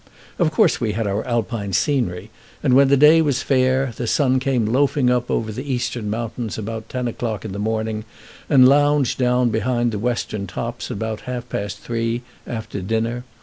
Of 0.39 0.49
course 0.49 0.81
we 0.81 0.93
had 0.93 1.05
our 1.05 1.23
Alpine 1.27 1.73
scenery, 1.73 2.31
and 2.63 2.73
when 2.73 2.87
the 2.87 2.97
day 2.97 3.21
was 3.21 3.43
fair 3.43 3.93
the 3.97 4.07
sun 4.07 4.39
came 4.39 4.65
loafing 4.65 5.11
up 5.11 5.29
over 5.29 5.51
the 5.51 5.71
eastern 5.71 6.09
mountains 6.09 6.57
about 6.57 6.89
ten 6.89 7.07
o'clock 7.07 7.45
in 7.45 7.51
the 7.51 7.59
morning, 7.59 8.03
and 8.49 8.67
lounged 8.67 9.19
down 9.19 9.51
behind 9.51 9.91
the 9.91 9.99
western 9.99 10.47
tops 10.47 10.89
about 10.89 11.21
half 11.29 11.47
past 11.49 11.81
three, 11.81 12.23
after 12.47 12.81
dinner. 12.81 13.25